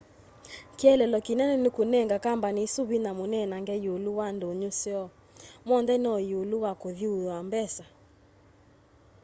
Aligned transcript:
kielelo 0.77 1.17
kinene 1.25 1.55
ni 1.63 1.69
kunenga 1.77 2.17
kambani 2.25 2.59
isu 2.67 2.81
vinya 2.89 3.11
munenange 3.19 3.75
iulu 3.85 4.11
wa 4.19 4.27
ndunyu 4.35 4.69
syoo 4.79 5.07
monthe 5.67 5.95
no 6.03 6.13
iulu 6.31 6.55
wa 6.63 6.71
kuthyuua 6.81 7.37
mbesa 7.47 7.85